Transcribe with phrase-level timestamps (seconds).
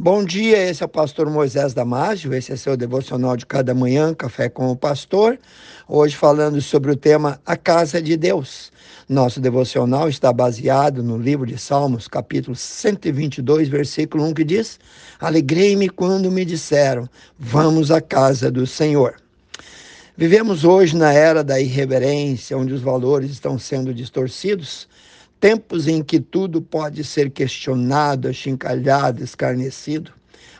[0.00, 4.14] Bom dia, esse é o pastor Moisés Damásio, esse é seu devocional de cada manhã,
[4.14, 5.36] Café com o Pastor.
[5.88, 8.70] Hoje falando sobre o tema A Casa de Deus.
[9.08, 14.78] Nosso devocional está baseado no livro de Salmos, capítulo 122, versículo 1, que diz:
[15.18, 19.16] Alegrei-me quando me disseram, vamos à casa do Senhor.
[20.16, 24.86] Vivemos hoje na era da irreverência, onde os valores estão sendo distorcidos
[25.40, 30.12] tempos em que tudo pode ser questionado, achincalhado, escarnecido,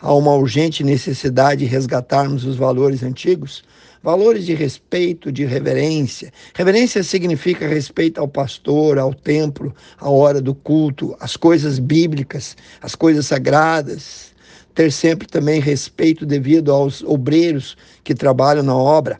[0.00, 3.64] há uma urgente necessidade de resgatarmos os valores antigos,
[4.02, 6.30] valores de respeito, de reverência.
[6.54, 12.94] Reverência significa respeito ao pastor, ao templo, à hora do culto, às coisas bíblicas, às
[12.94, 14.34] coisas sagradas.
[14.74, 19.18] Ter sempre também respeito devido aos obreiros que trabalham na obra.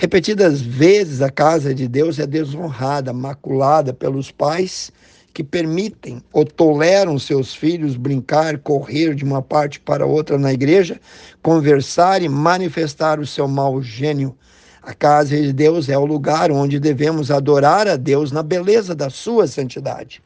[0.00, 4.90] Repetidas vezes a casa de Deus é desonrada, maculada pelos pais
[5.34, 10.98] que permitem ou toleram seus filhos brincar, correr de uma parte para outra na igreja,
[11.42, 14.34] conversar e manifestar o seu mau gênio.
[14.82, 19.10] A casa de Deus é o lugar onde devemos adorar a Deus na beleza da
[19.10, 20.22] sua santidade.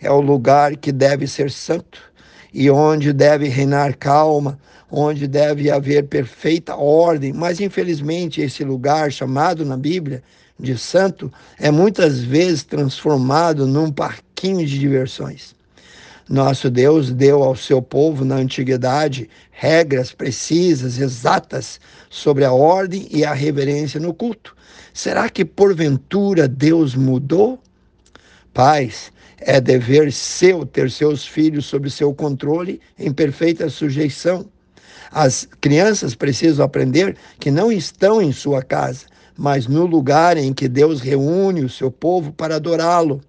[0.00, 2.00] É o lugar que deve ser santo
[2.52, 4.58] e onde deve reinar calma,
[4.90, 10.22] onde deve haver perfeita ordem, mas infelizmente esse lugar chamado na Bíblia
[10.58, 15.54] de santo é muitas vezes transformado num parquinho de diversões.
[16.28, 23.24] Nosso Deus deu ao seu povo na antiguidade regras precisas, exatas sobre a ordem e
[23.24, 24.54] a reverência no culto.
[24.92, 27.58] Será que porventura Deus mudou?
[28.58, 34.46] Pais, é dever seu ter seus filhos sob seu controle em perfeita sujeição.
[35.12, 40.66] As crianças precisam aprender que não estão em sua casa, mas no lugar em que
[40.66, 43.20] Deus reúne o seu povo para adorá-lo.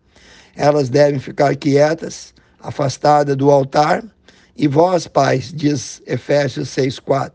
[0.56, 4.04] Elas devem ficar quietas, afastadas do altar.
[4.58, 7.34] E vós, pais, diz Efésios 6,4,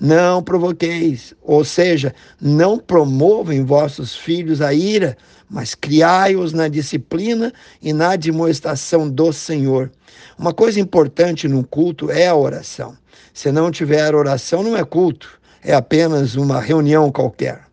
[0.00, 5.16] não provoqueis, ou seja, não promovam vossos filhos a ira,
[5.48, 9.90] mas criai-os na disciplina e na admoestação do Senhor.
[10.38, 12.96] Uma coisa importante no culto é a oração.
[13.32, 17.66] Se não tiver oração, não é culto, é apenas uma reunião qualquer.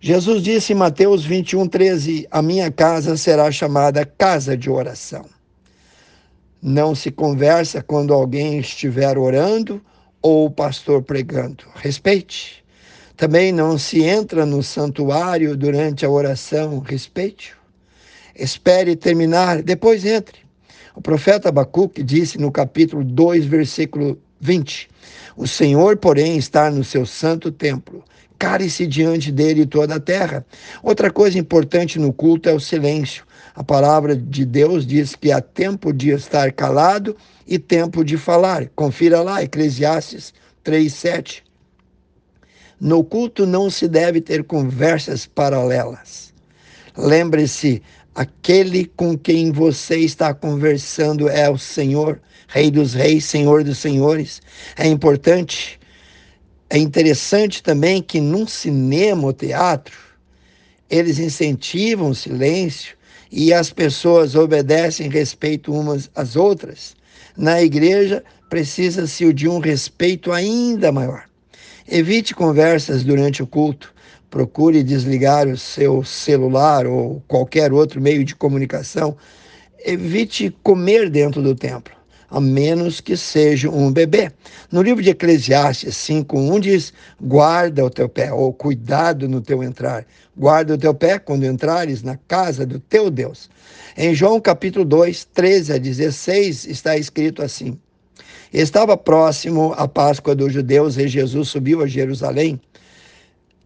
[0.00, 5.24] Jesus disse em Mateus 21, 13: A minha casa será chamada casa de oração.
[6.60, 9.82] Não se conversa quando alguém estiver orando
[10.24, 11.64] ou o pastor pregando.
[11.74, 12.64] Respeite.
[13.14, 16.78] Também não se entra no santuário durante a oração.
[16.78, 17.52] Respeite.
[18.34, 20.38] Espere terminar, depois entre.
[20.96, 24.88] O profeta Abacuque disse no capítulo 2, versículo 20:
[25.36, 28.02] O Senhor, porém, está no seu santo templo.
[28.38, 30.44] Care-se diante dele toda a terra.
[30.82, 33.26] Outra coisa importante no culto é o silêncio.
[33.54, 37.16] A palavra de Deus diz que há tempo de estar calado
[37.46, 38.68] e tempo de falar.
[38.74, 40.34] Confira lá, Eclesiastes
[40.64, 41.44] 3:7.
[42.80, 46.34] No culto não se deve ter conversas paralelas.
[46.96, 47.80] Lembre-se,
[48.12, 54.42] aquele com quem você está conversando é o Senhor, Rei dos Reis, Senhor dos Senhores.
[54.76, 55.78] É importante,
[56.68, 59.96] é interessante também que num cinema ou teatro,
[60.90, 62.96] eles incentivam o silêncio
[63.36, 66.94] e as pessoas obedecem respeito umas às outras.
[67.36, 71.24] Na igreja, precisa-se de um respeito ainda maior.
[71.88, 73.92] Evite conversas durante o culto.
[74.30, 79.16] Procure desligar o seu celular ou qualquer outro meio de comunicação.
[79.84, 81.92] Evite comer dentro do templo
[82.34, 84.32] a menos que seja um bebê.
[84.72, 90.04] No livro de Eclesiastes 5:1 diz: "Guarda o teu pé, ou cuidado no teu entrar.
[90.36, 93.48] Guarda o teu pé quando entrares na casa do teu Deus."
[93.96, 97.78] Em João capítulo 2, 13 a 16 está escrito assim:
[98.52, 102.60] Estava próximo a Páscoa dos judeus e Jesus subiu a Jerusalém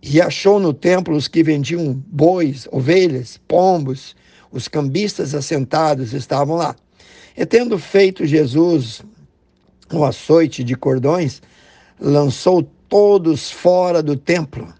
[0.03, 4.15] e achou no templo os que vendiam bois, ovelhas, pombos,
[4.53, 6.77] os cambistas assentados estavam lá.
[7.39, 9.01] E tendo feito Jesus
[9.93, 11.41] o açoite de cordões,
[12.01, 14.75] lançou todos fora do templo.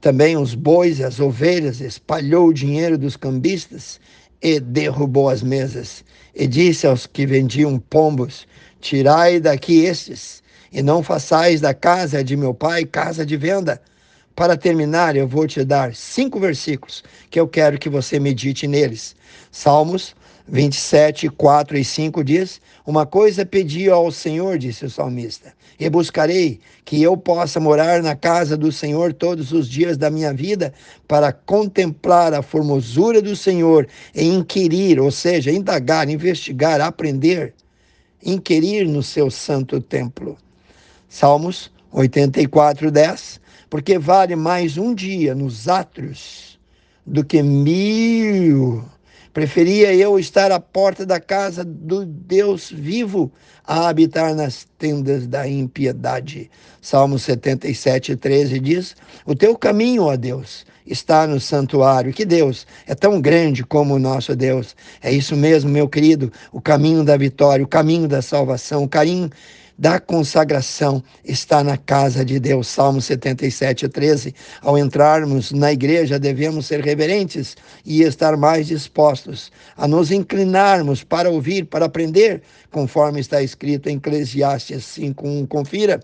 [0.00, 4.00] Também os bois e as ovelhas, espalhou o dinheiro dos cambistas
[4.40, 6.04] e derrubou as mesas.
[6.32, 8.46] E disse aos que vendiam pombos:
[8.80, 10.40] Tirai daqui estes,
[10.72, 13.82] e não façais da casa de meu pai casa de venda.
[14.36, 19.16] Para terminar, eu vou te dar cinco versículos que eu quero que você medite neles.
[19.50, 20.14] Salmos
[20.48, 26.60] 27, 4 e 5 diz: Uma coisa pedi ao Senhor, disse o salmista, e buscarei
[26.84, 30.72] que eu possa morar na casa do Senhor todos os dias da minha vida,
[31.06, 37.54] para contemplar a formosura do Senhor e inquirir, ou seja, indagar, investigar, aprender
[38.22, 40.36] inquirir no seu santo templo.
[41.08, 43.40] Salmos 84, 10.
[43.70, 46.58] Porque vale mais um dia nos átrios
[47.06, 48.84] do que mil.
[49.38, 53.30] Preferia eu estar à porta da casa do Deus vivo
[53.64, 56.50] a habitar nas tendas da impiedade.
[56.82, 62.12] Salmo 77, 13 diz: O teu caminho, ó Deus, está no santuário.
[62.12, 64.74] Que Deus é tão grande como o nosso Deus.
[65.00, 69.30] É isso mesmo, meu querido, o caminho da vitória, o caminho da salvação, o caminho
[69.78, 72.66] da consagração está na casa de Deus.
[72.66, 74.34] Salmo 77, 13.
[74.60, 81.30] Ao entrarmos na igreja, devemos ser reverentes e estar mais dispostos a nos inclinarmos para
[81.30, 82.42] ouvir, para aprender,
[82.72, 85.46] conforme está escrito em Eclesiastes 5:1.
[85.46, 86.00] Confira.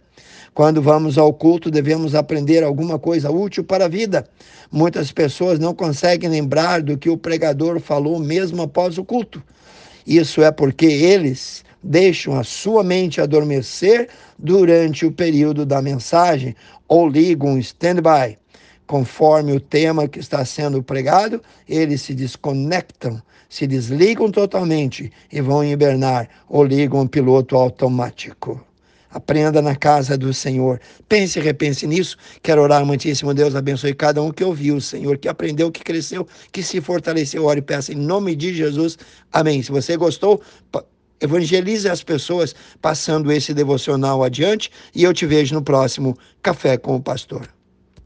[0.55, 4.25] Quando vamos ao culto, devemos aprender alguma coisa útil para a vida.
[4.71, 9.43] Muitas pessoas não conseguem lembrar do que o pregador falou mesmo após o culto.
[10.07, 14.09] Isso é porque eles deixam a sua mente adormecer
[14.39, 16.57] durante o período da mensagem
[16.89, 18.39] ou ligam stand-by.
[18.87, 25.65] Conforme o tema que está sendo pregado, eles se desconectam, se desligam totalmente e vão
[25.65, 28.63] hibernar ou ligam piloto automático.
[29.11, 30.81] Aprenda na casa do Senhor.
[31.09, 32.17] Pense e repense nisso.
[32.43, 36.65] Quero orar, amantíssimo Deus, abençoe cada um que ouviu, Senhor, que aprendeu, que cresceu, que
[36.65, 37.45] se fortaleceu.
[37.45, 38.99] Ore e peça em nome de Jesus.
[39.33, 39.63] Amém.
[39.63, 40.43] Se você gostou,
[41.25, 46.95] Evangelize as pessoas passando esse devocional adiante e eu te vejo no próximo Café com
[46.97, 47.49] o Pastor.